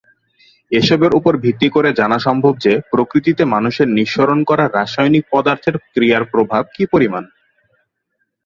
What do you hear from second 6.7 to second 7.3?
কী পরিমাণ।